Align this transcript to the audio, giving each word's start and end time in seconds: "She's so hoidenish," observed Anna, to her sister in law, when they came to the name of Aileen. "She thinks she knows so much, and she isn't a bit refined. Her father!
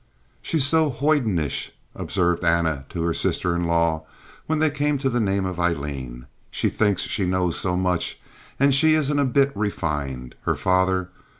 "She's 0.41 0.65
so 0.65 0.89
hoidenish," 0.89 1.73
observed 1.93 2.43
Anna, 2.43 2.85
to 2.89 3.03
her 3.03 3.13
sister 3.13 3.55
in 3.55 3.65
law, 3.67 4.07
when 4.47 4.57
they 4.57 4.71
came 4.71 4.97
to 4.97 5.11
the 5.11 5.19
name 5.19 5.45
of 5.45 5.59
Aileen. 5.59 6.25
"She 6.49 6.69
thinks 6.69 7.03
she 7.03 7.25
knows 7.27 7.59
so 7.59 7.77
much, 7.77 8.19
and 8.59 8.73
she 8.73 8.95
isn't 8.95 9.19
a 9.19 9.25
bit 9.25 9.51
refined. 9.53 10.33
Her 10.41 10.55
father! 10.55 11.11